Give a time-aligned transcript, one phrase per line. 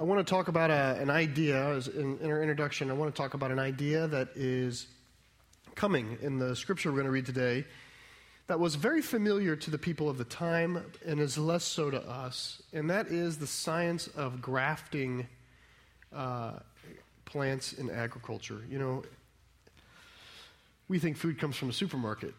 [0.00, 3.20] I want to talk about a, an idea, in, in our introduction, I want to
[3.20, 4.86] talk about an idea that is
[5.74, 7.64] coming in the scripture we're going to read today
[8.46, 12.00] that was very familiar to the people of the time and is less so to
[12.08, 15.26] us, and that is the science of grafting
[16.14, 16.52] uh,
[17.24, 18.60] plants in agriculture.
[18.70, 19.02] You know,
[20.86, 22.34] we think food comes from a supermarket.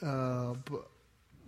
[0.00, 0.54] Uh,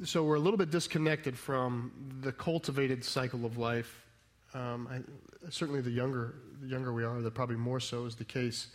[0.02, 4.09] so we're a little bit disconnected from the cultivated cycle of life.
[4.52, 8.24] Um, I, certainly, the younger the younger we are, the probably more so is the
[8.24, 8.68] case.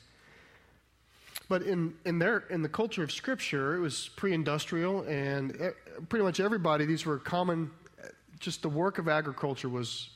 [1.48, 5.74] But in in their in the culture of Scripture, it was pre-industrial, and
[6.10, 6.86] pretty much everybody.
[6.86, 7.72] These were common.
[8.40, 10.10] Just the work of agriculture was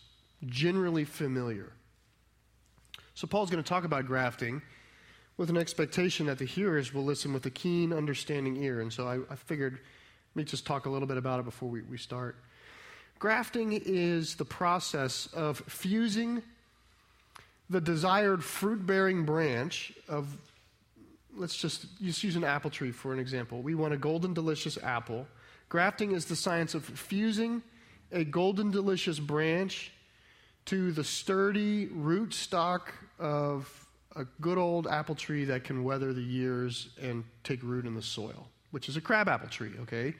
[0.46, 1.74] generally familiar.
[3.14, 4.62] So Paul's going to talk about grafting
[5.38, 8.82] with an expectation that the hearers will listen with a keen, understanding ear.
[8.82, 11.70] And so I, I figured, let me just talk a little bit about it before
[11.70, 12.38] we, we start.
[13.20, 16.42] Grafting is the process of fusing
[17.70, 20.38] the desired fruit bearing branch of,
[21.36, 23.62] let's just, just use an apple tree for an example.
[23.62, 25.28] We want a golden delicious apple.
[25.68, 27.62] Grafting is the science of fusing
[28.12, 29.92] a golden delicious branch
[30.66, 36.22] to the sturdy root stock of a good old apple tree that can weather the
[36.22, 40.16] years and take root in the soil, which is a crabapple tree, okay?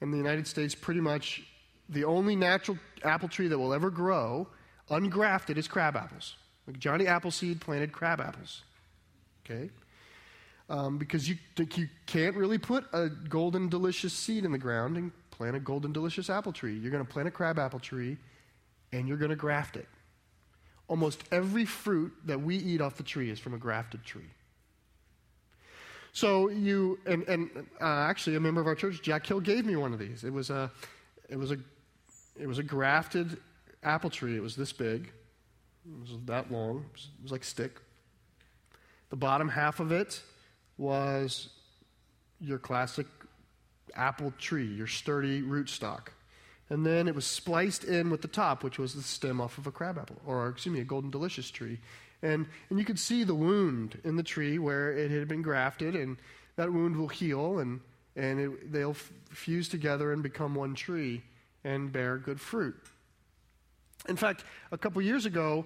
[0.00, 1.42] In the United States, pretty much
[1.88, 4.48] the only natural apple tree that will ever grow,
[4.90, 6.36] ungrafted, is crab apples.
[6.66, 8.62] Like Johnny Appleseed planted crab apples,
[9.44, 9.70] okay?
[10.68, 15.10] Um, because you, you can't really put a golden delicious seed in the ground and
[15.30, 16.74] plant a golden delicious apple tree.
[16.74, 18.16] You're going to plant a crab apple tree
[18.92, 19.88] and you're going to graft it.
[20.88, 24.30] Almost every fruit that we eat off the tree is from a grafted tree.
[26.12, 29.76] So you and and uh, actually a member of our church, Jack Hill, gave me
[29.76, 30.24] one of these.
[30.24, 30.70] It was a
[31.32, 31.56] it was a
[32.38, 33.38] it was a grafted
[33.82, 34.36] apple tree.
[34.36, 35.10] It was this big.
[35.84, 36.84] It was that long.
[36.88, 37.80] It was, it was like a stick.
[39.10, 40.22] The bottom half of it
[40.78, 41.48] was
[42.40, 43.06] your classic
[43.94, 46.08] apple tree, your sturdy rootstock
[46.72, 49.66] and then it was spliced in with the top, which was the stem off of
[49.66, 51.78] a crabapple, or excuse me, a golden delicious tree.
[52.22, 55.94] And, and you could see the wound in the tree where it had been grafted,
[55.94, 56.16] and
[56.56, 57.80] that wound will heal, and,
[58.16, 61.22] and it, they'll f- fuse together and become one tree
[61.64, 62.76] and bear good fruit.
[64.08, 65.64] In fact, a couple years ago,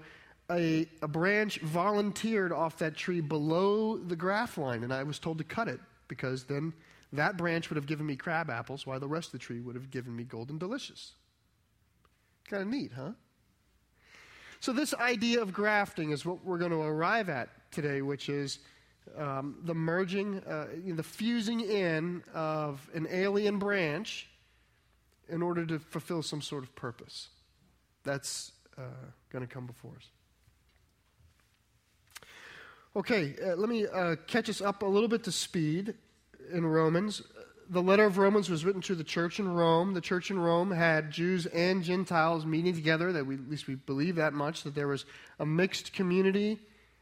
[0.51, 5.39] a, a branch volunteered off that tree below the graft line, and I was told
[5.39, 6.73] to cut it because then
[7.13, 9.75] that branch would have given me crab apples, while the rest of the tree would
[9.75, 11.13] have given me golden delicious.
[12.49, 13.13] Kind of neat, huh?
[14.61, 18.61] So, this idea of grafting is what we're going to arrive at today, which is
[19.17, 24.29] um, the merging, uh, the fusing in of an alien branch
[25.29, 27.29] in order to fulfill some sort of purpose.
[28.05, 28.83] That's uh,
[29.31, 30.11] going to come before us.
[32.95, 35.95] Okay, uh, let me uh, catch us up a little bit to speed
[36.51, 37.23] in Romans.
[37.69, 39.93] The letter of Romans was written to the church in Rome.
[39.93, 43.13] The church in Rome had Jews and Gentiles meeting together.
[43.13, 44.63] That we, at least we believe that much.
[44.63, 45.05] That there was
[45.39, 46.59] a mixed community,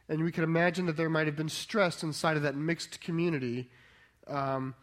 [0.08, 3.70] and we can imagine that there might have been stress inside of that mixed community.
[4.26, 4.74] Um,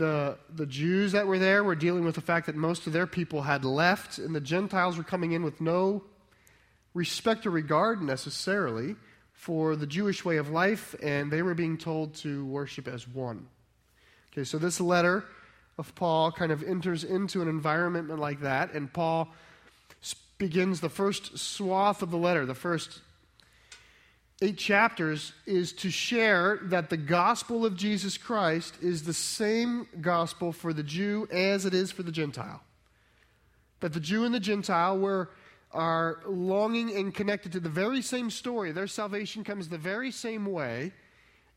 [0.00, 3.06] the the Jews that were there were dealing with the fact that most of their
[3.06, 6.02] people had left, and the Gentiles were coming in with no
[6.94, 8.96] respect or regard necessarily
[9.34, 13.46] for the Jewish way of life, and they were being told to worship as one.
[14.32, 15.24] Okay, so this letter
[15.76, 19.28] of Paul kind of enters into an environment like that, and Paul
[20.38, 23.00] begins the first swath of the letter, the first
[24.42, 30.52] eight chapters, is to share that the gospel of Jesus Christ is the same gospel
[30.52, 32.62] for the Jew as it is for the Gentile.
[33.80, 35.30] That the Jew and the Gentile were
[35.72, 38.72] are longing and connected to the very same story.
[38.72, 40.92] Their salvation comes the very same way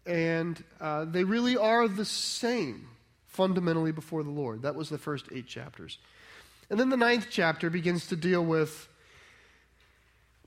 [0.05, 2.87] and uh, they really are the same
[3.27, 4.61] fundamentally before the Lord.
[4.61, 5.97] That was the first eight chapters.
[6.69, 8.87] And then the ninth chapter begins to deal with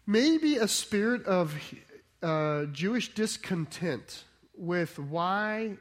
[0.07, 1.55] maybe a spirit of
[2.23, 4.25] uh, Jewish discontent
[4.57, 5.77] with why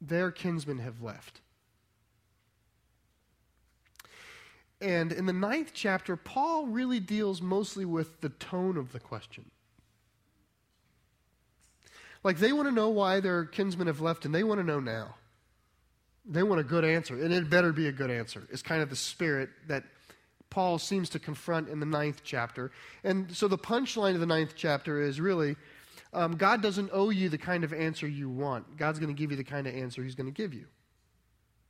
[0.00, 1.40] their kinsmen have left.
[4.80, 9.50] And in the ninth chapter, Paul really deals mostly with the tone of the question.
[12.24, 14.80] Like they want to know why their kinsmen have left, and they want to know
[14.80, 15.16] now.
[16.26, 18.46] They want a good answer, and it better be a good answer.
[18.50, 19.84] It's kind of the spirit that
[20.50, 22.72] Paul seems to confront in the ninth chapter.
[23.04, 25.56] And so the punchline of the ninth chapter is really
[26.12, 28.76] um, God doesn't owe you the kind of answer you want.
[28.76, 30.66] God's going to give you the kind of answer He's going to give you.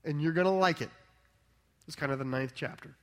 [0.05, 0.91] And you're going to like it.
[1.87, 2.95] It's kind of the ninth chapter.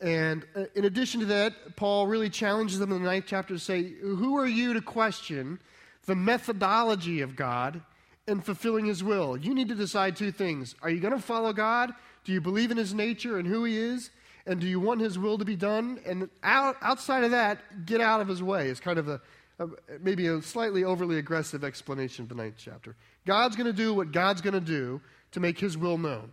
[0.00, 3.60] And uh, in addition to that, Paul really challenges them in the ninth chapter to
[3.60, 5.60] say, Who are you to question
[6.06, 7.82] the methodology of God
[8.26, 9.36] in fulfilling his will?
[9.36, 10.74] You need to decide two things.
[10.82, 11.92] Are you going to follow God?
[12.24, 14.10] Do you believe in his nature and who he is?
[14.46, 16.00] And do you want his will to be done?
[16.06, 18.68] And out, outside of that, get out of his way.
[18.68, 19.20] It's kind of a,
[19.58, 19.68] a
[20.00, 22.96] maybe a slightly overly aggressive explanation of the ninth chapter.
[23.26, 25.00] God's going to do what God's going to do
[25.32, 26.32] to make his will known.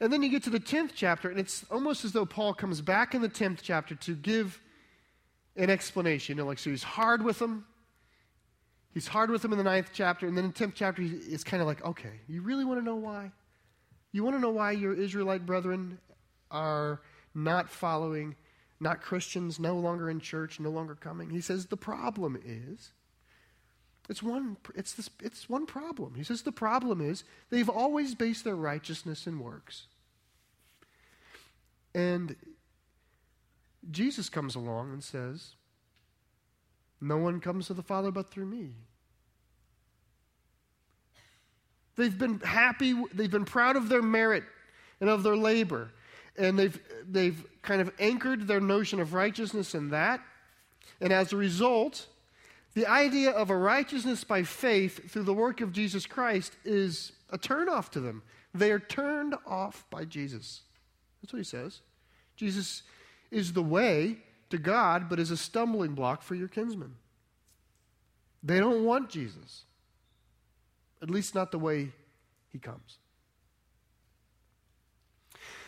[0.00, 2.80] And then you get to the 10th chapter, and it's almost as though Paul comes
[2.80, 4.60] back in the 10th chapter to give
[5.56, 6.36] an explanation.
[6.36, 7.66] You know, like, so he's hard with them.
[8.92, 11.44] He's hard with them in the ninth chapter, and then in the 10th chapter, it's
[11.44, 13.32] kind of like, okay, you really want to know why?
[14.12, 15.98] You want to know why your Israelite brethren
[16.50, 17.00] are
[17.34, 18.34] not following,
[18.80, 21.30] not Christians, no longer in church, no longer coming?
[21.30, 22.92] He says the problem is
[24.08, 26.14] it's one, it's, this, it's one problem.
[26.16, 29.86] He says the problem is they've always based their righteousness in works.
[31.94, 32.34] And
[33.88, 35.54] Jesus comes along and says,
[37.00, 38.74] No one comes to the Father but through me.
[41.96, 44.44] They've been happy, they've been proud of their merit
[45.00, 45.90] and of their labor.
[46.36, 46.78] And they've,
[47.08, 50.20] they've kind of anchored their notion of righteousness in that.
[51.00, 52.06] And as a result,
[52.74, 57.38] the idea of a righteousness by faith through the work of Jesus Christ is a
[57.38, 58.22] turnoff to them.
[58.54, 60.62] They are turned off by Jesus.
[61.20, 61.80] That's what he says.
[62.36, 62.82] Jesus
[63.30, 64.18] is the way
[64.50, 66.94] to God, but is a stumbling block for your kinsmen.
[68.42, 69.64] They don't want Jesus,
[71.02, 71.92] at least not the way
[72.48, 72.98] he comes.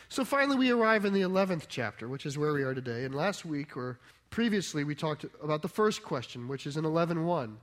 [0.08, 3.05] So finally, we arrive in the 11th chapter, which is where we are today.
[3.05, 3.99] And last week, or
[4.29, 7.55] previously we talked about the first question, which is in 11.1,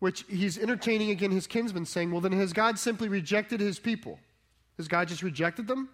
[0.00, 4.18] which he's entertaining again his kinsmen, saying, Well, then has God simply rejected his people?
[4.78, 5.90] Has God just rejected them?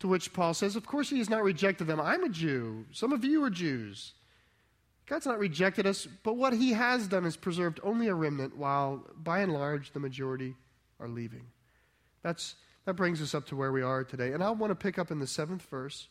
[0.00, 2.00] To which Paul says, Of course he has not rejected them.
[2.00, 2.86] I'm a Jew.
[2.90, 4.14] Some of you are Jews.
[5.10, 9.04] God's not rejected us, but what he has done is preserved only a remnant, while
[9.16, 10.54] by and large the majority
[11.00, 11.46] are leaving.
[12.22, 12.54] That's,
[12.84, 14.30] that brings us up to where we are today.
[14.32, 16.06] And I want to pick up in the seventh verse.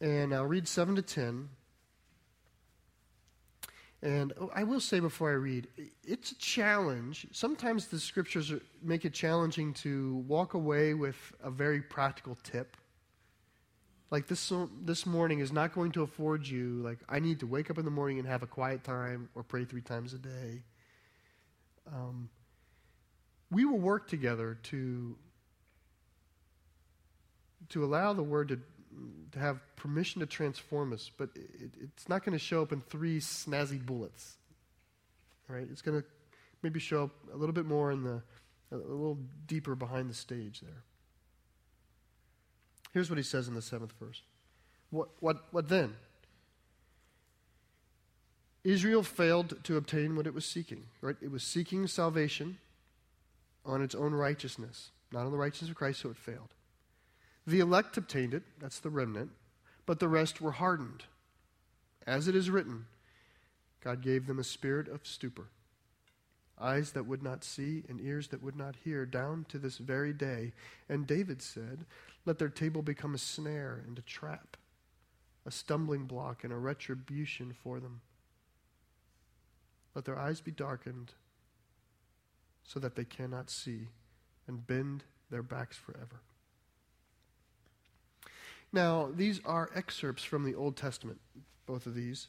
[0.00, 1.48] And I'll read 7 to 10.
[4.02, 5.66] And oh, I will say before I read,
[6.04, 7.26] it's a challenge.
[7.32, 12.76] Sometimes the scriptures make it challenging to walk away with a very practical tip.
[14.10, 14.52] Like this,
[14.82, 17.84] this morning is not going to afford you, like, I need to wake up in
[17.84, 20.62] the morning and have a quiet time or pray three times a day.
[21.86, 22.30] Um,
[23.50, 25.16] we will work together to,
[27.68, 28.60] to allow the word to
[29.32, 32.80] to have permission to transform us, but it, it's not going to show up in
[32.80, 34.36] three snazzy bullets.
[35.48, 35.66] Right?
[35.70, 36.06] It's going to
[36.62, 38.22] maybe show up a little bit more in the,
[38.72, 40.82] a little deeper behind the stage there.
[42.98, 44.22] Here's what he says in the seventh verse.
[44.90, 45.94] What, what, what then?
[48.64, 50.82] Israel failed to obtain what it was seeking.
[51.00, 51.14] Right?
[51.22, 52.58] It was seeking salvation
[53.64, 56.48] on its own righteousness, not on the righteousness of Christ, so it failed.
[57.46, 59.30] The elect obtained it, that's the remnant,
[59.86, 61.04] but the rest were hardened.
[62.04, 62.86] As it is written,
[63.80, 65.50] God gave them a spirit of stupor,
[66.60, 70.12] eyes that would not see and ears that would not hear, down to this very
[70.12, 70.52] day.
[70.88, 71.84] And David said,
[72.28, 74.58] Let their table become a snare and a trap,
[75.46, 78.02] a stumbling block and a retribution for them.
[79.94, 81.12] Let their eyes be darkened
[82.62, 83.88] so that they cannot see,
[84.46, 86.20] and bend their backs forever.
[88.74, 91.20] Now, these are excerpts from the Old Testament,
[91.64, 92.28] both of these.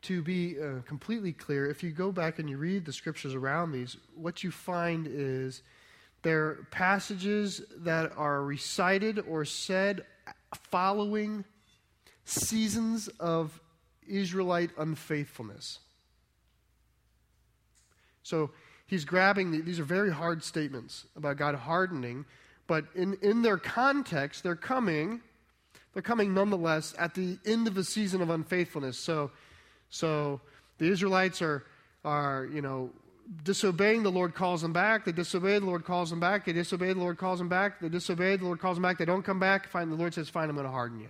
[0.00, 3.72] To be uh, completely clear, if you go back and you read the scriptures around
[3.72, 5.62] these, what you find is
[6.26, 10.04] they're passages that are recited or said
[10.70, 11.44] following
[12.24, 13.60] seasons of
[14.08, 15.78] Israelite unfaithfulness.
[18.22, 18.50] So
[18.86, 22.24] he's grabbing, the, these are very hard statements about God hardening
[22.66, 25.20] but in, in their context, they're coming,
[25.92, 28.98] they're coming nonetheless at the end of a season of unfaithfulness.
[28.98, 29.30] So,
[29.88, 30.40] so
[30.78, 31.64] the Israelites are,
[32.04, 32.90] are, you know,
[33.42, 35.04] disobeying, the Lord calls them back.
[35.04, 36.44] They disobey, the Lord calls them back.
[36.44, 37.80] They disobey, the Lord calls them back.
[37.80, 38.98] They disobey, the Lord calls them back.
[38.98, 39.68] They don't come back.
[39.68, 41.08] Fine, the Lord says, fine, I'm going to harden you.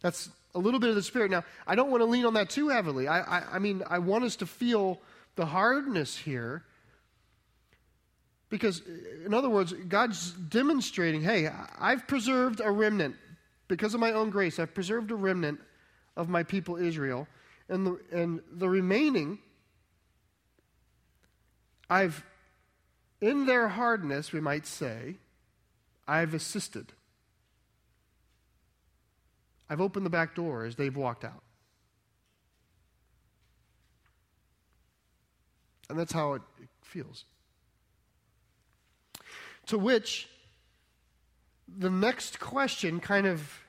[0.00, 1.30] That's a little bit of the Spirit.
[1.30, 3.08] Now, I don't want to lean on that too heavily.
[3.08, 5.00] I, I, I mean, I want us to feel
[5.34, 6.64] the hardness here
[8.48, 8.82] because,
[9.24, 13.16] in other words, God's demonstrating hey, I've preserved a remnant.
[13.68, 15.60] Because of my own grace, I've preserved a remnant
[16.16, 17.26] of my people Israel.
[17.68, 19.40] And the, and the remaining,
[21.88, 22.24] I've
[23.20, 25.16] in their hardness, we might say,
[26.06, 26.92] I've assisted.
[29.68, 31.42] I've opened the back door as they've walked out.
[35.88, 36.42] And that's how it
[36.82, 37.24] feels.
[39.66, 40.28] To which
[41.66, 43.60] the next question kind of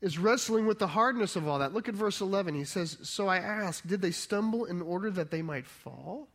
[0.00, 1.72] is wrestling with the hardness of all that.
[1.72, 2.54] Look at verse 11.
[2.54, 6.28] He says, So I ask, did they stumble in order that they might fall?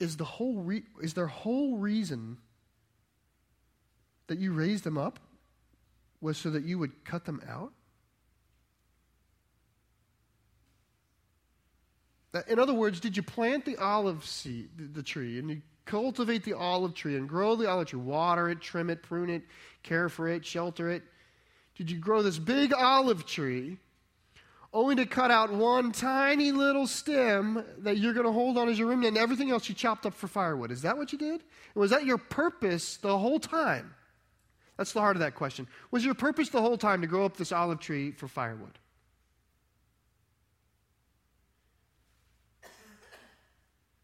[0.00, 2.38] Is, the whole re- is their whole reason
[4.26, 5.20] that you raised them up
[6.20, 7.72] was so that you would cut them out?
[12.48, 16.54] In other words, did you plant the olive seed, the tree, and you cultivate the
[16.54, 19.42] olive tree and grow the olive tree, water it, trim it, prune it,
[19.84, 21.04] care for it, shelter it?
[21.76, 23.78] Did you grow this big olive tree
[24.74, 28.76] only to cut out one tiny little stem that you're going to hold on as
[28.76, 30.72] your remnant and everything else you chopped up for firewood?
[30.72, 31.44] Is that what you did?
[31.76, 33.94] Was that your purpose the whole time?
[34.76, 35.68] That's the heart of that question.
[35.92, 38.78] Was your purpose the whole time to grow up this olive tree for firewood?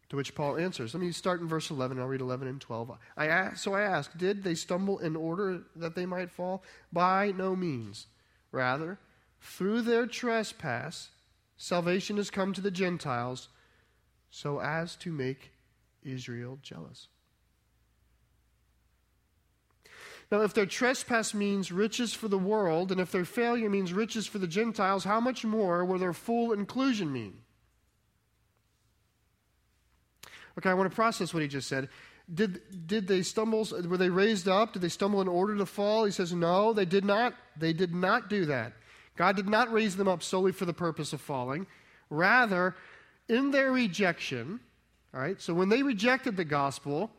[0.07, 0.93] To which Paul answers.
[0.93, 1.99] Let me start in verse 11.
[1.99, 2.91] I'll read 11 and 12.
[3.15, 6.63] I ask, so I ask, did they stumble in order that they might fall?
[6.91, 8.07] By no means.
[8.51, 8.99] Rather,
[9.41, 11.09] through their trespass,
[11.57, 13.49] salvation has come to the Gentiles
[14.29, 15.51] so as to make
[16.03, 17.07] Israel jealous.
[20.31, 24.27] Now, if their trespass means riches for the world, and if their failure means riches
[24.27, 27.33] for the Gentiles, how much more will their full inclusion mean?
[30.57, 31.89] Okay, I want to process what he just said.
[32.33, 33.67] Did, did they stumble?
[33.85, 34.71] Were they raised up?
[34.71, 36.05] Did they stumble in order to fall?
[36.05, 37.33] He says, no, they did not.
[37.57, 38.71] They did not do that.
[39.15, 41.67] God did not raise them up solely for the purpose of falling.
[42.09, 42.75] Rather,
[43.29, 44.59] in their rejection,
[45.13, 47.11] all right, so when they rejected the gospel,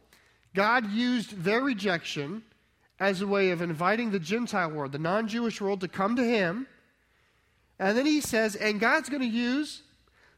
[0.54, 2.42] God used their rejection
[2.98, 6.24] as a way of inviting the Gentile world, the non Jewish world, to come to
[6.24, 6.66] Him.
[7.78, 9.82] And then He says, and God's going to use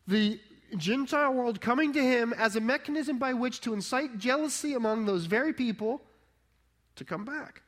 [0.06, 0.40] the
[0.76, 5.26] Gentile world coming to him as a mechanism by which to incite jealousy among those
[5.26, 6.02] very people
[6.96, 7.62] to come back.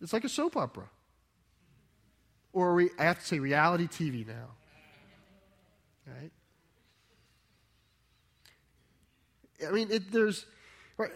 [0.00, 0.88] It's like a soap opera.
[2.52, 4.48] Or re- I have to say reality TV now.
[6.06, 6.30] Right?
[9.66, 10.46] I mean, it, there's.
[10.96, 11.10] Right,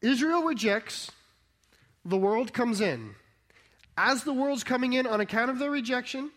[0.00, 1.10] Israel rejects,
[2.04, 3.14] the world comes in
[3.98, 6.30] as the world's coming in on account of their rejection,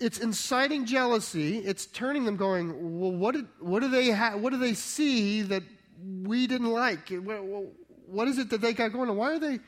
[0.00, 1.58] it's inciting jealousy.
[1.58, 5.42] It's turning them going, well, what, did, what, do they ha- what do they see
[5.42, 5.62] that
[6.24, 7.08] we didn't like?
[8.06, 9.16] What is it that they got going on?
[9.16, 9.60] Why are they,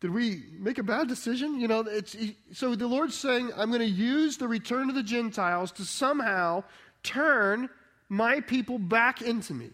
[0.00, 1.60] did we make a bad decision?
[1.60, 2.16] You know, it's,
[2.52, 6.64] so the Lord's saying, I'm going to use the return of the Gentiles to somehow
[7.02, 7.68] turn
[8.08, 9.70] my people back into me.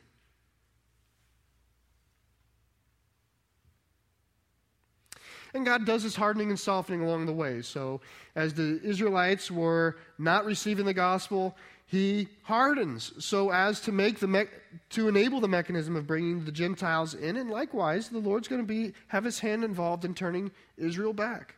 [5.54, 7.62] And God does his hardening and softening along the way.
[7.62, 8.02] So,
[8.34, 11.56] as the Israelites were not receiving the gospel,
[11.86, 14.44] he hardens so as to make the me-
[14.90, 18.66] to enable the mechanism of bringing the Gentiles in, and likewise, the Lord's going to
[18.66, 21.54] be have his hand involved in turning Israel back.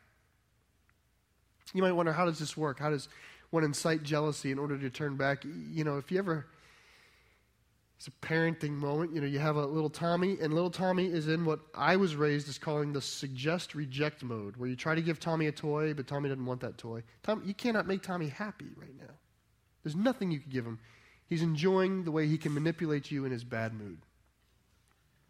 [1.75, 2.78] You might wonder, how does this work?
[2.78, 3.08] How does
[3.50, 5.44] one incite jealousy in order to turn back?
[5.44, 6.47] You know, if you ever
[7.99, 9.12] it's a parenting moment.
[9.12, 12.14] You know, you have a little Tommy, and little Tommy is in what I was
[12.14, 15.94] raised as calling the suggest reject mode, where you try to give Tommy a toy,
[15.94, 17.02] but Tommy doesn't want that toy.
[17.44, 19.14] You cannot make Tommy happy right now.
[19.82, 20.78] There's nothing you can give him.
[21.26, 23.99] He's enjoying the way he can manipulate you in his bad mood.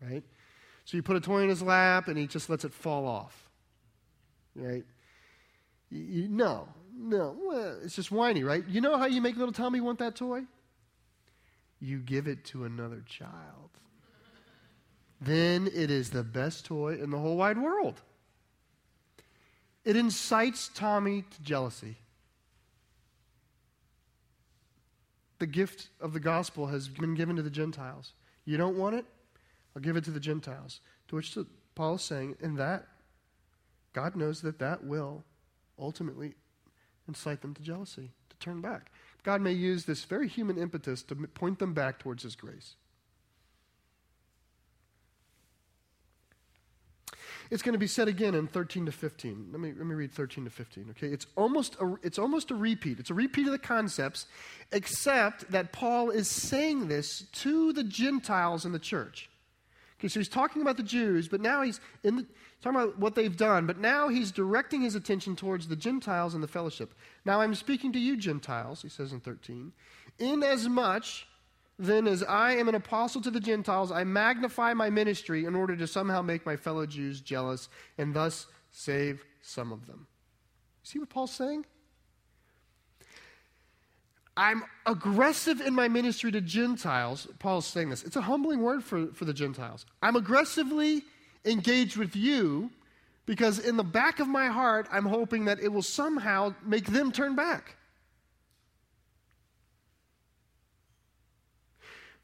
[0.01, 0.23] Right?
[0.85, 3.49] So you put a toy in his lap, and he just lets it fall off.
[4.55, 4.85] Right?
[5.91, 7.37] You, you, no, no.
[7.41, 8.65] Well, it's just whiny, right?
[8.69, 10.45] You know how you make little Tommy want that toy?
[11.81, 13.71] you give it to another child.
[15.21, 18.01] Then it is the best toy in the whole wide world.
[19.85, 21.97] It incites Tommy to jealousy.
[25.39, 28.13] The gift of the gospel has been given to the Gentiles.
[28.45, 29.05] You don't want it?
[29.75, 30.81] I'll give it to the Gentiles.
[31.09, 31.37] To which
[31.75, 32.87] Paul is saying, in that,
[33.93, 35.25] God knows that that will
[35.79, 36.35] ultimately
[37.07, 38.91] incite them to jealousy, to turn back.
[39.23, 42.75] God may use this very human impetus to point them back towards His grace.
[47.51, 49.49] It's going to be said again in 13 to 15.
[49.53, 50.89] Let me, let me read 13 to 15.
[50.91, 52.99] Okay, it's almost a, it's almost a repeat.
[52.99, 54.27] It's a repeat of the concepts,
[54.73, 59.31] except that Paul is saying this to the Gentiles in the church.
[59.99, 62.27] Okay, so he's talking about the Jews, but now he's in the,
[62.63, 66.43] talking about what they've done, but now he's directing his attention towards the Gentiles and
[66.43, 66.95] the fellowship.
[67.25, 69.73] Now I'm speaking to you, Gentiles, he says in 13.
[70.19, 71.05] Inasmuch
[71.79, 75.77] then as I am an apostle to the Gentiles, I magnify my ministry in order
[75.77, 80.07] to somehow make my fellow Jews jealous and thus save some of them.
[80.83, 81.65] See what Paul's saying?
[84.37, 87.27] I'm aggressive in my ministry to Gentiles.
[87.39, 88.05] Paul's saying this.
[88.05, 89.85] It's a humbling word for, for the Gentiles.
[90.01, 91.03] I'm aggressively
[91.45, 92.71] engaged with you
[93.27, 97.13] because in the back of my heart, I'm hoping that it will somehow make them
[97.13, 97.77] turn back.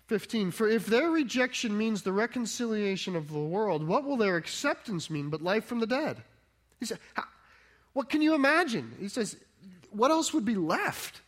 [0.07, 0.51] 15.
[0.51, 5.31] For if their rejection means the reconciliation of the world, what will their acceptance mean
[5.31, 6.23] but life from the dead?
[6.79, 6.99] He said,
[7.95, 8.95] What can you imagine?
[9.01, 9.37] He says,
[9.91, 11.23] What else would be left?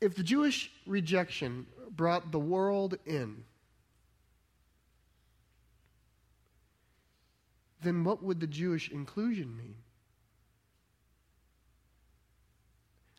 [0.00, 3.44] If the Jewish rejection brought the world in,
[7.82, 9.76] then what would the Jewish inclusion mean?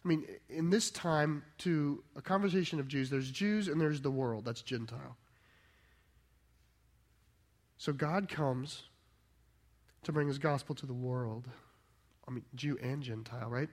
[0.03, 4.12] I mean, in this time, to a conversation of Jews, there's Jews and there's the
[4.12, 4.46] world.
[4.46, 5.15] That's Gentile.
[7.77, 8.84] So God comes
[10.03, 11.48] to bring his gospel to the world.
[12.27, 13.70] I mean, Jew and Gentile, right?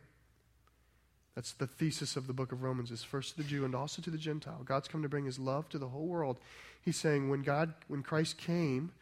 [1.35, 4.03] That's the thesis of the book of Romans is first to the Jew and also
[4.03, 4.63] to the Gentile.
[4.65, 6.39] God's come to bring his love to the whole world.
[6.83, 8.93] He's saying when God when Christ came,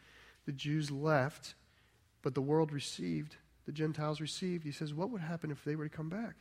[0.45, 1.55] the Jews left,
[2.21, 4.63] but the world received, the Gentiles received.
[4.63, 6.35] He says, what would happen if they were to come back?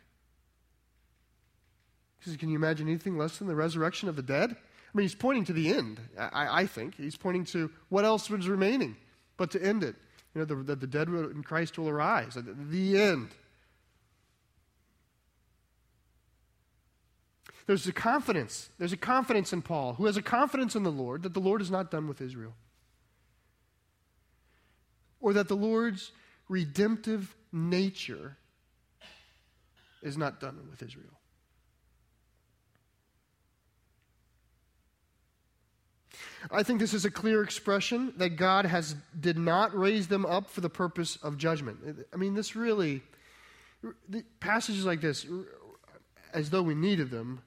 [2.21, 4.51] He says, Can you imagine anything less than the resurrection of the dead?
[4.51, 6.97] I mean, he's pointing to the end, I, I think.
[6.97, 8.97] He's pointing to what else was remaining
[9.37, 9.97] but to end it.
[10.35, 12.37] You know, the, the, the dead in Christ will arise.
[12.37, 13.31] The end.
[17.67, 18.71] There's a confidence.
[18.79, 21.61] There's a confidence in Paul, who has a confidence in the Lord that the Lord
[21.61, 22.55] is not done with Israel.
[25.21, 26.13] Or that the Lord's
[26.49, 28.37] redemptive nature
[30.03, 31.19] is not done with Israel.
[36.51, 40.51] I think this is a clear expression that God has did not raise them up
[40.51, 42.07] for the purpose of judgment.
[42.13, 43.03] I mean, this really
[44.41, 45.27] passages like this,
[46.33, 47.43] as though we needed them,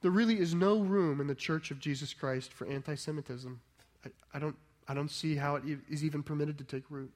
[0.00, 3.60] there really is no room in the Church of Jesus Christ for anti Semitism.
[4.04, 7.12] I, I, don't, I don't see how it is even permitted to take root.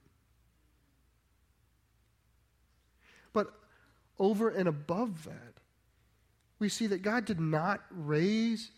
[3.31, 3.53] But
[4.19, 5.53] over and above that,
[6.59, 8.71] we see that God did not raise,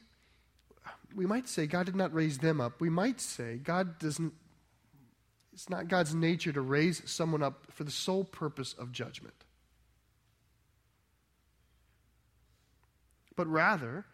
[1.15, 2.81] we might say God did not raise them up.
[2.81, 4.33] We might say God doesn't,
[5.53, 9.45] it's not God's nature to raise someone up for the sole purpose of judgment.
[13.35, 14.05] but rather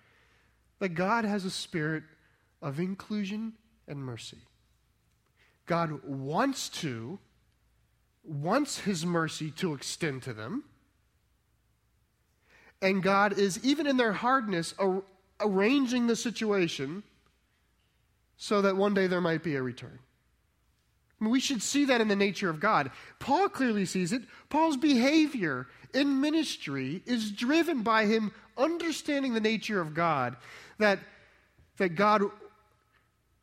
[0.79, 2.03] that God has a spirit
[2.61, 3.53] of inclusion
[3.87, 4.37] and mercy.
[5.65, 7.19] God wants to,
[8.23, 10.63] wants his mercy to extend to them.
[12.81, 15.03] And God is, even in their hardness, ar-
[15.41, 17.03] arranging the situation
[18.37, 19.99] so that one day there might be a return.
[21.19, 22.89] I mean, we should see that in the nature of God.
[23.19, 24.23] Paul clearly sees it.
[24.49, 30.35] Paul's behavior in ministry is driven by him understanding the nature of God,
[30.79, 30.99] that,
[31.77, 32.23] that God,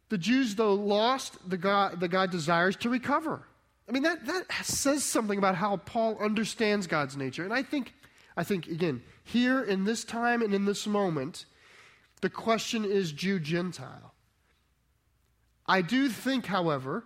[0.08, 3.42] the Jews, though lost, the God, the God desires to recover.
[3.88, 7.44] I mean, that, that says something about how Paul understands God's nature.
[7.44, 7.94] And I think,
[8.37, 11.46] I think, again, here in this time and in this moment,
[12.18, 14.14] the question is Jew Gentile.
[15.66, 17.04] I do think, however,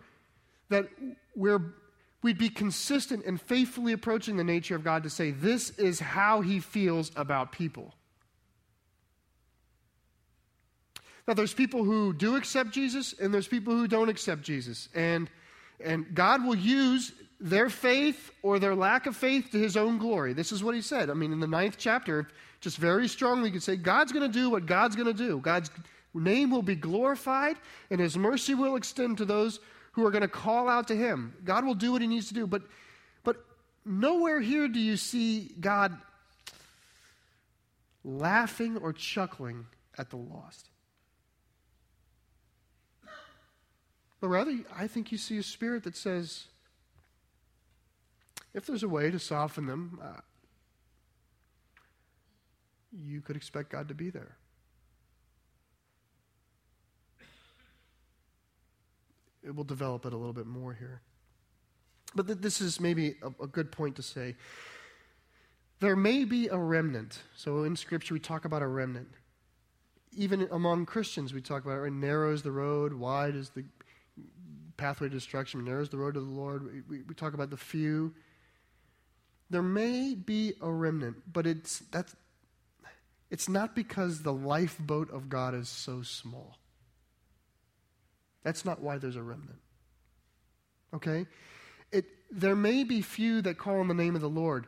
[0.69, 0.89] that
[1.35, 1.75] we're
[2.23, 6.41] we'd be consistent and faithfully approaching the nature of God to say, this is how
[6.41, 7.95] he feels about people.
[11.27, 14.89] Now, there's people who do accept Jesus, and there's people who don't accept Jesus.
[14.95, 15.31] And,
[15.85, 20.33] and God will use their faith or their lack of faith to his own glory.
[20.33, 21.11] This is what he said.
[21.11, 22.29] I mean, in the ninth chapter,
[22.63, 25.41] just very strongly, you could say, God's going to do what God's going to do.
[25.41, 25.71] God's
[26.15, 27.57] name will be glorified,
[27.91, 29.59] and his mercy will extend to those
[29.93, 31.35] who are going to call out to him.
[31.45, 32.47] God will do what he needs to do.
[32.47, 32.63] But,
[33.25, 33.45] but
[33.85, 35.99] nowhere here do you see God
[38.05, 39.67] laughing or chuckling
[39.99, 40.69] at the lost.
[44.21, 46.45] But rather, I think you see a spirit that says,
[48.55, 50.21] if there's a way to soften them, uh,
[52.93, 54.37] you could expect God to be there.
[59.43, 61.01] it will develop it a little bit more here.
[62.15, 64.37] But th- this is maybe a, a good point to say.
[65.81, 67.19] There may be a remnant.
[67.37, 69.09] So in Scripture, we talk about a remnant.
[70.13, 71.93] even among Christians, we talk about it, right?
[71.93, 73.65] Narrow is the road, wide is the
[74.77, 76.65] pathway to destruction, narrow is the road to the Lord.
[76.65, 78.15] We, we, we talk about the few.
[79.51, 82.15] There may be a remnant, but it's, that's,
[83.33, 86.59] it's not because the lifeboat of God is so small.
[88.45, 89.59] That's not why there's a remnant.
[90.93, 91.27] Okay?
[91.91, 94.67] It, there may be few that call on the name of the Lord,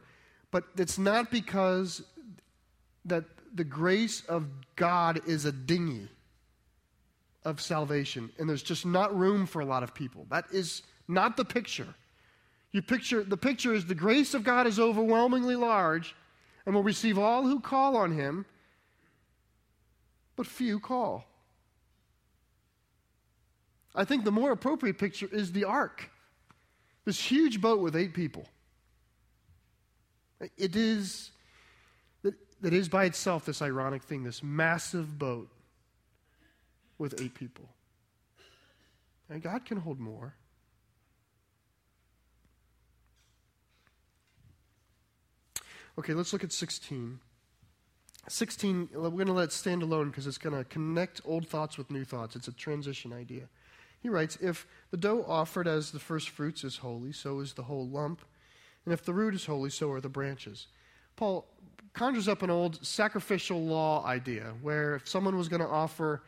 [0.51, 2.03] but it's not because
[3.05, 3.25] that
[3.55, 4.47] the grace of
[4.77, 6.09] God is a dinghy
[7.45, 10.27] of salvation, and there's just not room for a lot of people.
[10.31, 11.95] That is not the picture.
[12.73, 16.17] You picture the picture is the grace of God is overwhelmingly large
[16.65, 18.47] and will receive all who call on him,
[20.37, 21.27] but few call.
[23.95, 26.11] I think the more appropriate picture is the ark.
[27.05, 28.47] This huge boat with eight people.
[30.57, 31.31] It is
[32.65, 35.51] that is by itself this ironic thing, this massive boat
[36.97, 37.69] with eight people.
[39.29, 40.35] And God can hold more.
[45.99, 47.21] Okay, let's look at 16.
[48.29, 51.77] 16, we're going to let it stand alone because it's going to connect old thoughts
[51.77, 52.37] with new thoughts.
[52.37, 53.49] It's a transition idea.
[54.01, 57.63] He writes If the dough offered as the first fruits is holy, so is the
[57.63, 58.23] whole lump.
[58.85, 60.67] And if the root is holy, so are the branches.
[61.17, 61.47] Paul
[61.95, 66.23] conjures up an old sacrificial law idea where if someone was going to offer,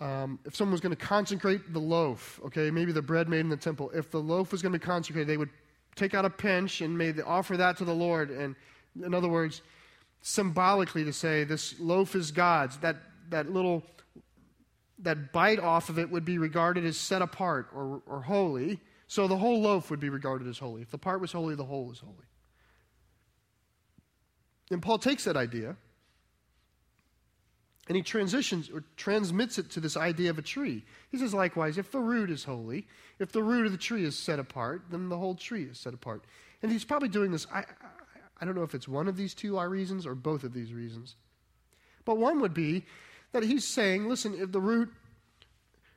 [0.00, 3.48] um, if someone was going to consecrate the loaf, okay, maybe the bread made in
[3.48, 5.50] the temple, if the loaf was going to be consecrated, they would
[5.96, 8.30] take out a pinch and maybe offer that to the Lord.
[8.30, 8.56] And
[9.02, 9.62] in other words,
[10.22, 12.96] symbolically to say this loaf is God's, that,
[13.30, 13.84] that little
[15.02, 18.80] that bite off of it would be regarded as set apart or, or holy.
[19.06, 20.82] So the whole loaf would be regarded as holy.
[20.82, 22.14] If the part was holy, the whole is holy.
[24.70, 25.76] And Paul takes that idea
[27.88, 30.84] and he transitions or transmits it to this idea of a tree.
[31.10, 32.86] He says, likewise, if the root is holy,
[33.18, 35.92] if the root of the tree is set apart, then the whole tree is set
[35.92, 36.22] apart.
[36.62, 37.48] And he's probably doing this.
[37.52, 37.64] I,
[38.40, 41.16] I, don't know if it's one of these two reasons or both of these reasons.
[42.04, 42.84] But one would be
[43.32, 44.90] that he's saying, listen, if the root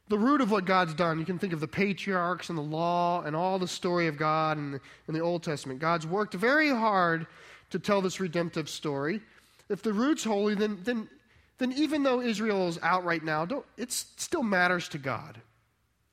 [0.09, 3.23] the root of what God's done, you can think of the patriarchs and the law
[3.23, 5.79] and all the story of God in the, in the Old Testament.
[5.79, 7.25] God's worked very hard
[7.69, 9.21] to tell this redemptive story.
[9.69, 11.09] If the root's holy, then, then,
[11.57, 15.41] then even though Israel is out right now, it still matters to God.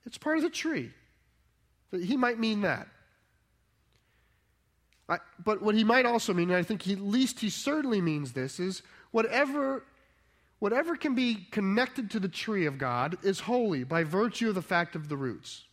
[0.07, 0.91] It's part of the tree.
[1.91, 2.89] He might mean that.
[5.11, 8.33] I, but what he might also mean, and I think at least he certainly means
[8.33, 9.85] this, is whatever,
[10.61, 14.63] whatever can be connected to the tree of God is holy by virtue of the
[14.63, 15.65] fact of the roots.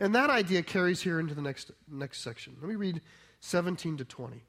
[0.00, 2.56] And that idea carries here into the next, next section.
[2.60, 3.00] Let me read
[3.40, 4.42] 17 to 20.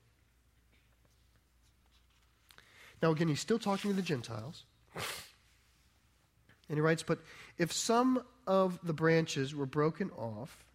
[3.03, 4.63] Now, again, he's still talking to the Gentiles.
[6.69, 7.19] And he writes, But
[7.57, 10.65] if some of the branches were broken off,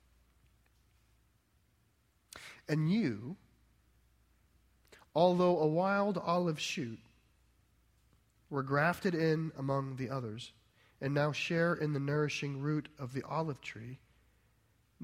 [2.72, 3.36] and you,
[5.14, 6.98] although a wild olive shoot,
[8.48, 10.52] were grafted in among the others,
[10.98, 13.98] and now share in the nourishing root of the olive tree,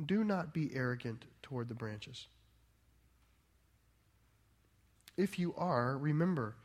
[0.06, 2.26] do not be arrogant toward the branches.
[5.18, 6.56] If you are, remember,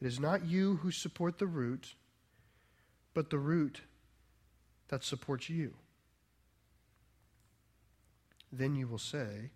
[0.00, 1.94] it is not you who support the root,
[3.12, 3.80] but the root
[4.86, 5.74] that supports you.
[8.52, 9.50] Then you will say,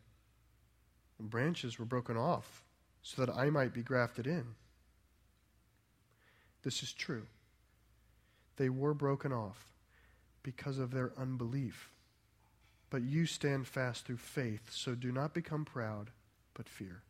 [1.31, 2.63] Branches were broken off
[3.03, 4.45] so that I might be grafted in.
[6.63, 7.27] This is true.
[8.57, 9.73] They were broken off
[10.43, 11.91] because of their unbelief.
[12.91, 16.11] But you stand fast through faith, so do not become proud,
[16.55, 17.03] but fear.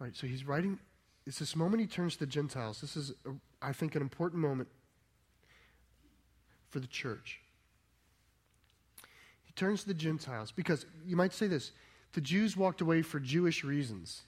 [0.00, 0.78] All right, so he's writing,
[1.26, 2.80] it's this moment he turns to the Gentiles.
[2.80, 3.12] This is,
[3.60, 4.68] I think, an important moment
[6.70, 7.41] for the church.
[9.52, 11.72] He turns to the Gentiles because you might say this
[12.12, 14.22] the Jews walked away for Jewish reasons.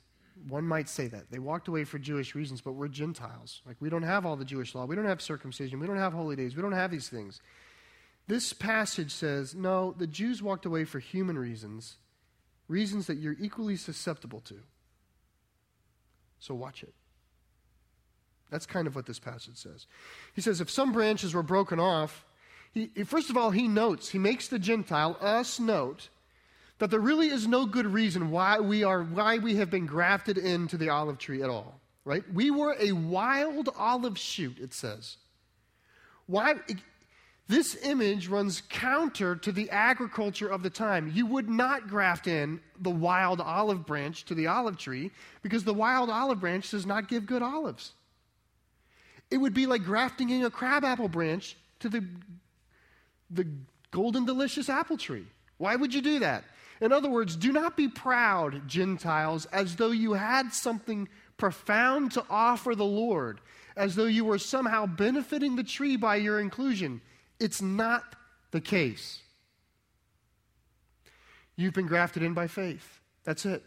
[0.48, 1.30] One might say that.
[1.30, 3.62] They walked away for Jewish reasons, but we're Gentiles.
[3.64, 4.84] Like, we don't have all the Jewish law.
[4.84, 5.78] We don't have circumcision.
[5.78, 6.56] We don't have holy days.
[6.56, 7.40] We don't have these things.
[8.26, 11.96] This passage says no, the Jews walked away for human reasons,
[12.68, 14.56] reasons that you're equally susceptible to.
[16.40, 16.92] So watch it.
[18.50, 19.86] That's kind of what this passage says.
[20.34, 22.24] He says, if some branches were broken off,
[22.74, 26.08] he, first of all, he notes, he makes the Gentile, us, note
[26.78, 30.36] that there really is no good reason why we are, why we have been grafted
[30.36, 31.80] into the olive tree at all.
[32.04, 32.24] Right?
[32.34, 35.16] We were a wild olive shoot, it says.
[36.26, 36.56] Why?
[37.46, 41.12] This image runs counter to the agriculture of the time.
[41.14, 45.10] You would not graft in the wild olive branch to the olive tree
[45.42, 47.92] because the wild olive branch does not give good olives.
[49.30, 52.04] It would be like grafting in a crabapple branch to the,
[53.30, 53.46] the
[53.90, 55.26] golden delicious apple tree.
[55.58, 56.44] Why would you do that?
[56.80, 62.24] In other words, do not be proud, Gentiles, as though you had something profound to
[62.28, 63.40] offer the Lord,
[63.76, 67.00] as though you were somehow benefiting the tree by your inclusion.
[67.38, 68.16] It's not
[68.50, 69.20] the case.
[71.56, 73.00] You've been grafted in by faith.
[73.24, 73.62] That's it.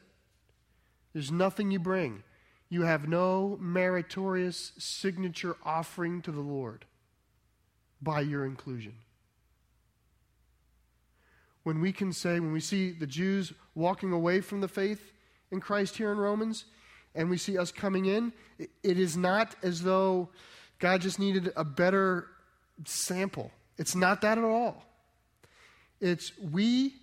[1.14, 2.24] There's nothing you bring.
[2.70, 6.86] You have no meritorious signature offering to the Lord
[8.02, 8.94] by your inclusion.
[11.68, 15.12] When we can say, when we see the Jews walking away from the faith
[15.52, 16.64] in Christ here in Romans,
[17.14, 20.30] and we see us coming in, it is not as though
[20.80, 22.30] God just needed a better
[22.86, 23.52] sample.
[23.78, 24.82] It's not that at all.
[26.00, 26.94] It's we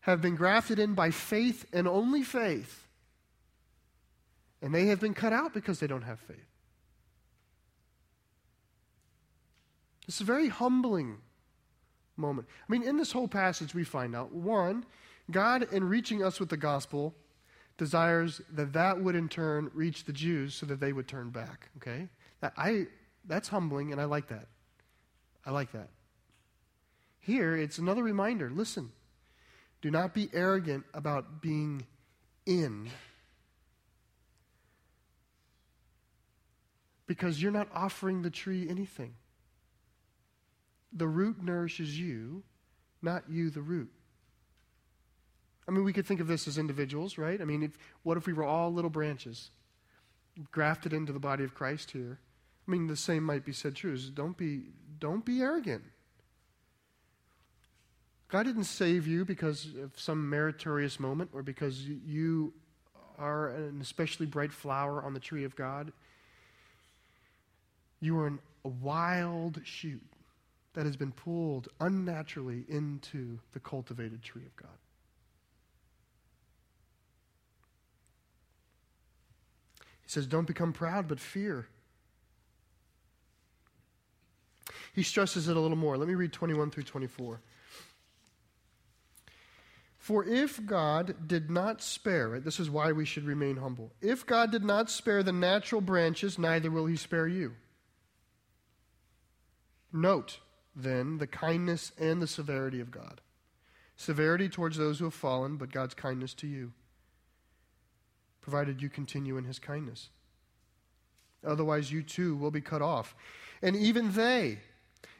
[0.00, 2.86] have been grafted in by faith and only faith.
[4.62, 6.48] And they have been cut out because they don't have faith.
[10.06, 11.18] It's a very humbling
[12.18, 12.48] moment.
[12.68, 14.84] I mean, in this whole passage, we find out one,
[15.30, 17.14] God, in reaching us with the gospel,
[17.76, 21.70] desires that that would in turn reach the Jews so that they would turn back.
[21.76, 22.08] Okay?
[22.40, 22.86] That, I,
[23.24, 24.48] that's humbling, and I like that.
[25.46, 25.88] I like that.
[27.20, 28.90] Here, it's another reminder listen,
[29.80, 31.86] do not be arrogant about being
[32.46, 32.88] in,
[37.06, 39.14] because you're not offering the tree anything.
[40.92, 42.42] The root nourishes you,
[43.02, 43.90] not you, the root.
[45.66, 47.40] I mean, we could think of this as individuals, right?
[47.40, 49.50] I mean, if, what if we were all little branches
[50.50, 52.18] grafted into the body of Christ here?
[52.66, 53.96] I mean, the same might be said true.
[54.14, 54.62] Don't be,
[54.98, 55.84] don't be arrogant.
[58.28, 62.52] God didn't save you because of some meritorious moment or because you
[63.18, 65.92] are an especially bright flower on the tree of God.
[68.00, 70.02] You are an, a wild shoot
[70.78, 74.78] that has been pulled unnaturally into the cultivated tree of God.
[80.02, 81.66] He says, Don't become proud, but fear.
[84.94, 85.96] He stresses it a little more.
[85.96, 87.40] Let me read 21 through 24.
[89.98, 93.90] For if God did not spare it, this is why we should remain humble.
[94.00, 97.56] If God did not spare the natural branches, neither will he spare you.
[99.92, 100.38] Note,
[100.82, 103.20] then, the kindness and the severity of God.
[103.96, 106.72] Severity towards those who have fallen, but God's kindness to you,
[108.40, 110.10] provided you continue in his kindness.
[111.44, 113.14] Otherwise, you too will be cut off.
[113.60, 114.58] And even they,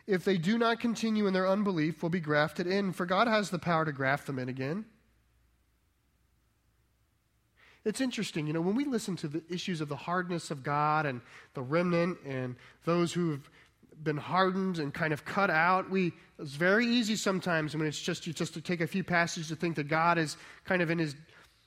[0.07, 3.51] if they do not continue in their unbelief, will be grafted in, for God has
[3.51, 4.85] the power to graft them in again.
[7.85, 11.07] It's interesting, you know, when we listen to the issues of the hardness of God
[11.07, 11.21] and
[11.55, 13.49] the remnant and those who've
[14.03, 18.27] been hardened and kind of cut out, we it's very easy sometimes when it's just
[18.27, 20.99] you just to take a few passages to think that God is kind of in
[20.99, 21.17] his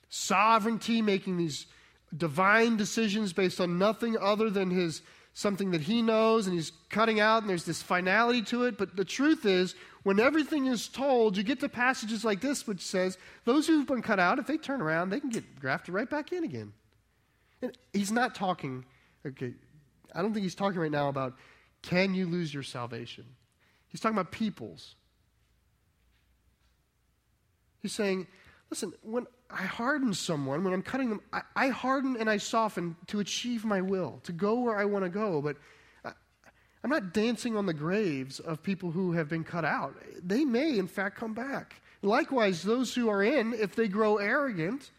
[0.08, 1.66] sovereignty making these
[2.16, 5.02] divine decisions based on nothing other than his
[5.34, 8.76] something that he knows and he's cutting out and there's this finality to it.
[8.76, 12.80] But the truth is, when everything is told, you get to passages like this, which
[12.80, 16.08] says, those who've been cut out, if they turn around, they can get grafted right
[16.08, 16.72] back in again.
[17.62, 18.84] And he's not talking,
[19.24, 19.54] okay,
[20.14, 21.34] I don't think he's talking right now about
[21.82, 23.24] can you lose your salvation?
[23.88, 24.94] He's talking about peoples.
[27.80, 28.26] He's saying,
[28.70, 32.96] listen, when I harden someone, when I'm cutting them, I, I harden and I soften
[33.08, 35.42] to achieve my will, to go where I want to go.
[35.42, 35.56] But
[36.04, 36.12] I,
[36.82, 39.96] I'm not dancing on the graves of people who have been cut out.
[40.22, 41.82] They may, in fact, come back.
[42.00, 44.90] Likewise, those who are in, if they grow arrogant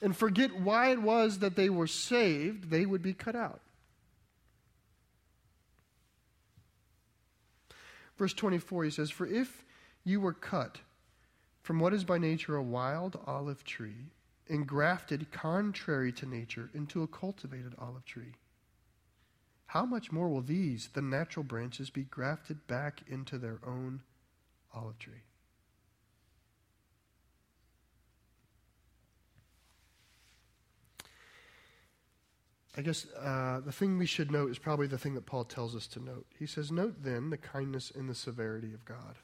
[0.00, 3.60] and forget why it was that they were saved, they would be cut out.
[8.16, 9.64] Verse 24, he says, For if
[10.04, 10.78] you were cut,
[11.62, 14.10] from what is by nature a wild olive tree,
[14.48, 18.34] engrafted contrary to nature into a cultivated olive tree.
[19.66, 24.02] How much more will these, the natural branches, be grafted back into their own
[24.74, 25.22] olive tree?
[32.76, 35.76] I guess uh, the thing we should note is probably the thing that Paul tells
[35.76, 36.26] us to note.
[36.38, 39.18] He says, Note then the kindness and the severity of God.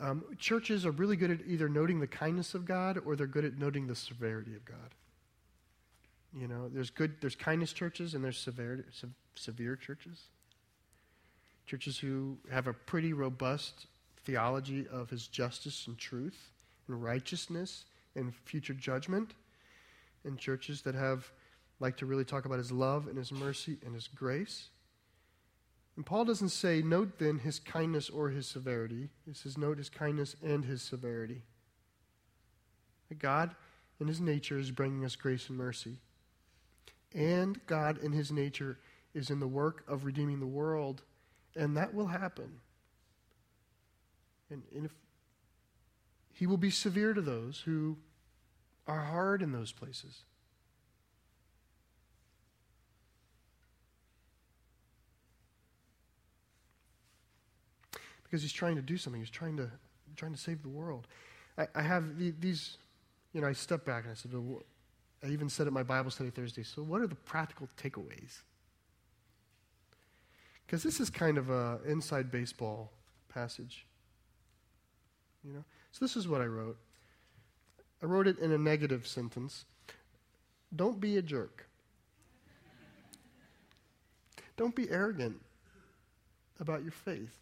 [0.00, 3.44] Um, churches are really good at either noting the kindness of God or they're good
[3.44, 4.94] at noting the severity of God.
[6.34, 10.24] You know, there's good, there's kindness churches and there's severe, se- severe churches.
[11.66, 13.86] Churches who have a pretty robust
[14.24, 16.50] theology of his justice and truth
[16.88, 17.84] and righteousness
[18.16, 19.34] and future judgment.
[20.24, 21.30] And churches that have
[21.78, 24.70] like to really talk about his love and his mercy and his grace.
[25.94, 29.08] And Paul doesn't say, note then his kindness or his severity.
[29.24, 31.42] He says, note his kindness and his severity.
[33.08, 33.54] That God
[34.00, 35.98] in his nature is bringing us grace and mercy.
[37.14, 38.78] And God in his nature
[39.14, 41.02] is in the work of redeeming the world,
[41.54, 42.60] and that will happen.
[44.50, 44.92] And, and if
[46.36, 47.96] he will be severe to those who
[48.86, 50.20] are hard in those places.
[58.22, 59.20] Because he's trying to do something.
[59.20, 59.70] He's trying to
[60.14, 61.06] trying to save the world.
[61.56, 62.76] I, I have the, these,
[63.32, 64.62] you know, I stepped back and I said, well,
[65.22, 68.40] I even said at my Bible study Thursday, so what are the practical takeaways?
[70.66, 72.92] Because this is kind of a inside baseball
[73.28, 73.86] passage.
[75.44, 75.64] You know?
[75.96, 76.76] So this is what I wrote.
[78.02, 79.64] I wrote it in a negative sentence.
[80.74, 81.66] Don't be a jerk.
[84.58, 85.40] Don't be arrogant
[86.60, 87.34] about your faith.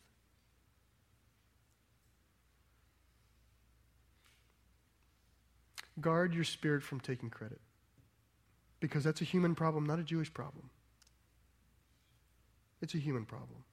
[6.00, 7.60] Guard your spirit from taking credit.
[8.78, 10.70] Because that's a human problem, not a Jewish problem.
[12.80, 13.64] It's a human problem.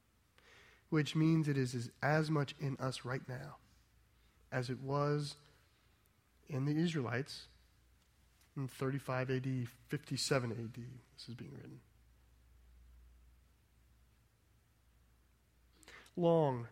[0.90, 3.58] Which means it is as much in us right now
[4.52, 5.36] as it was
[6.48, 7.46] in the Israelites
[8.56, 10.74] in 35 AD, 57 AD.
[11.16, 11.80] This is being written.
[16.16, 16.66] Long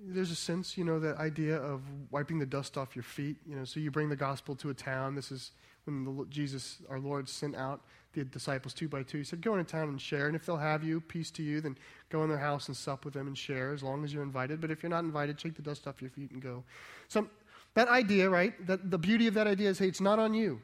[0.00, 3.36] there's a sense, you know, that idea of wiping the dust off your feet.
[3.46, 5.14] You know, so you bring the gospel to a town.
[5.14, 5.52] This is
[5.84, 7.82] when the, Jesus, our Lord, sent out
[8.14, 9.18] the disciples two by two.
[9.18, 11.60] He said, "Go into town and share, and if they'll have you, peace to you.
[11.60, 11.76] Then
[12.10, 14.60] go in their house and sup with them and share, as long as you're invited.
[14.60, 16.64] But if you're not invited, shake the dust off your feet and go."
[17.08, 17.28] So
[17.74, 18.66] that idea, right?
[18.66, 20.60] That the beauty of that idea is, hey, it's not on you.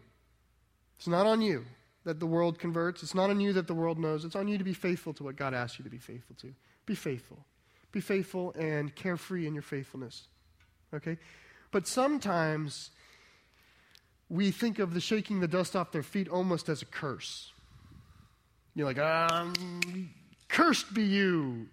[0.96, 1.64] It's not on you
[2.04, 3.02] that the world converts.
[3.02, 4.24] It's not on you that the world knows.
[4.24, 6.54] It's on you to be faithful to what God asks you to be faithful to.
[6.86, 7.44] Be faithful.
[7.92, 10.28] Be faithful and carefree in your faithfulness.
[10.94, 11.18] Okay?
[11.72, 12.90] But sometimes
[14.30, 17.52] we think of the shaking the dust off their feet almost as a curse.
[18.74, 20.14] You're like, um,
[20.48, 21.66] cursed be you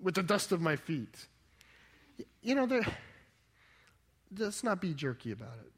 [0.00, 1.26] with the dust of my feet.
[2.40, 2.80] You know,
[4.38, 5.72] let's not be jerky about it.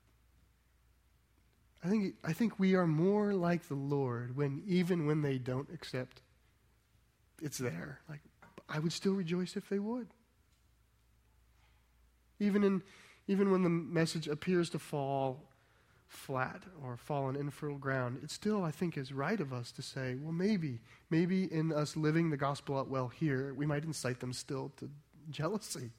[1.82, 5.68] I think, I think we are more like the Lord when even when they don't
[5.72, 6.20] accept,
[7.40, 8.00] it's there.
[8.10, 8.20] Like,
[8.68, 10.08] I would still rejoice if they would.
[12.40, 12.82] Even, in,
[13.26, 15.47] even when the message appears to fall
[16.08, 20.16] flat or fallen infertile ground, it still, I think, is right of us to say,
[20.20, 24.32] well, maybe, maybe in us living the gospel out well here, we might incite them
[24.32, 24.88] still to
[25.30, 25.90] jealousy.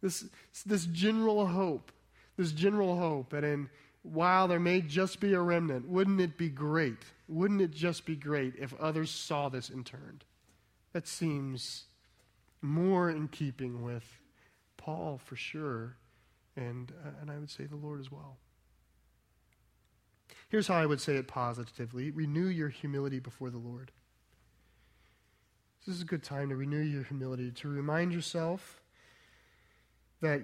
[0.00, 0.26] This,
[0.64, 1.90] this general hope,
[2.36, 3.68] this general hope that in
[4.02, 7.02] while there may just be a remnant, wouldn't it be great?
[7.26, 10.24] Wouldn't it just be great if others saw this and turned?
[10.92, 11.84] That seems
[12.62, 14.04] more in keeping with
[14.76, 15.96] Paul for sure,
[16.56, 18.36] and, uh, and I would say the Lord as well.
[20.48, 23.92] Here's how I would say it positively renew your humility before the Lord.
[25.86, 28.80] This is a good time to renew your humility, to remind yourself
[30.20, 30.42] that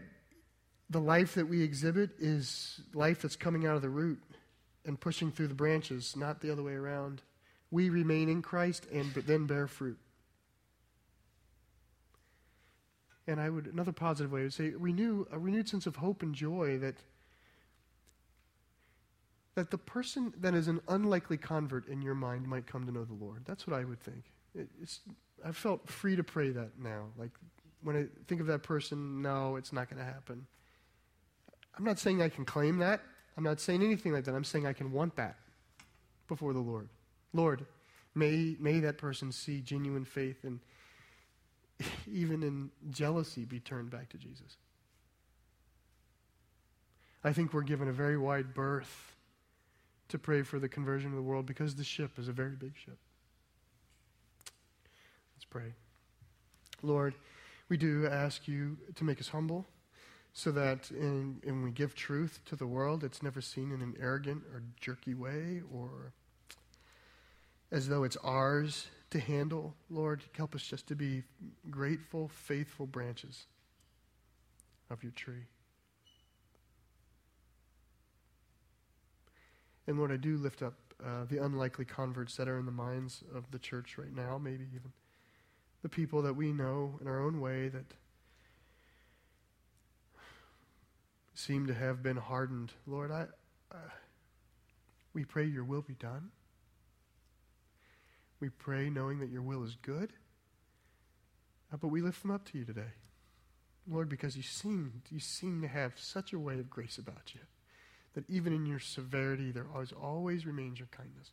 [0.90, 4.22] the life that we exhibit is life that's coming out of the root
[4.86, 7.22] and pushing through the branches, not the other way around.
[7.70, 9.98] We remain in Christ and then bear fruit.
[13.26, 16.34] And I would, another positive way, would say renew, a renewed sense of hope and
[16.34, 16.96] joy that,
[19.54, 23.04] that the person that is an unlikely convert in your mind might come to know
[23.04, 23.42] the Lord.
[23.46, 24.24] That's what I would think.
[24.54, 25.00] It, it's,
[25.44, 27.06] I felt free to pray that now.
[27.16, 27.30] Like,
[27.82, 30.46] when I think of that person, no, it's not going to happen.
[31.76, 33.00] I'm not saying I can claim that.
[33.36, 34.34] I'm not saying anything like that.
[34.34, 35.36] I'm saying I can want that
[36.28, 36.88] before the Lord.
[37.32, 37.66] Lord,
[38.14, 40.60] may, may that person see genuine faith and
[42.10, 44.56] even in jealousy, be turned back to Jesus.
[47.22, 49.13] I think we're given a very wide berth
[50.08, 52.76] to pray for the conversion of the world because the ship is a very big
[52.76, 52.98] ship.
[55.36, 55.74] Let's pray.
[56.82, 57.14] Lord,
[57.68, 59.66] we do ask you to make us humble
[60.32, 63.94] so that in, when we give truth to the world, it's never seen in an
[64.00, 66.12] arrogant or jerky way or
[67.70, 69.74] as though it's ours to handle.
[69.90, 71.22] Lord, help us just to be
[71.70, 73.46] grateful, faithful branches
[74.90, 75.46] of your tree.
[79.86, 80.74] And Lord, I do lift up
[81.04, 84.64] uh, the unlikely converts that are in the minds of the church right now, maybe
[84.74, 84.92] even
[85.82, 87.84] the people that we know in our own way that
[91.34, 92.72] seem to have been hardened.
[92.86, 93.26] Lord, I,
[93.70, 93.90] uh,
[95.12, 96.30] we pray your will be done.
[98.40, 100.12] We pray knowing that your will is good.
[101.72, 102.92] Uh, but we lift them up to you today.
[103.86, 107.40] Lord, because you seem, you seem to have such a way of grace about you
[108.14, 111.30] that even in your severity, there always, always remains your kindness.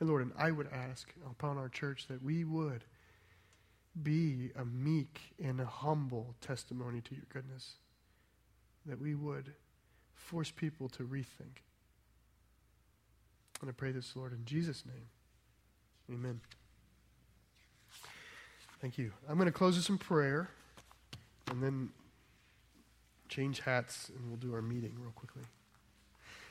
[0.00, 2.84] And Lord, and I would ask upon our church that we would
[4.00, 7.74] be a meek and a humble testimony to your goodness,
[8.86, 9.52] that we would
[10.14, 11.62] force people to rethink.
[13.60, 15.06] And I pray this, Lord, in Jesus' name.
[16.10, 16.40] Amen.
[18.80, 19.12] Thank you.
[19.28, 20.48] I'm going to close with some prayer
[21.48, 21.90] and then
[23.32, 25.42] change hats and we'll do our meeting real quickly.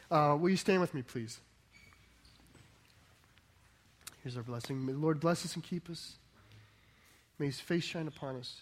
[0.10, 1.40] Uh, will you stand with me, please?
[4.24, 4.86] Here's our blessing.
[4.86, 6.16] May the Lord bless us and keep us.
[7.38, 8.62] May his face shine upon us.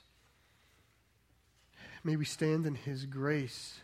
[2.04, 3.80] May we stand in his grace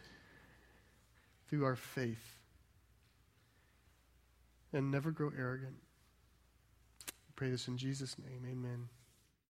[1.50, 2.36] through our faith
[4.74, 5.76] and never grow arrogant.
[7.08, 8.46] We pray this in Jesus' name.
[8.50, 8.90] Amen.